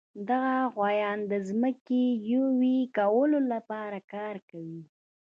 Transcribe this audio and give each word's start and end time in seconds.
دغه 0.29 0.55
غوایان 0.73 1.19
د 1.31 1.33
ځمکې 1.49 2.03
یوې 2.31 2.77
کولو 2.97 3.39
لپاره 3.53 3.97
کار 4.13 4.35
کوي. 4.49 4.81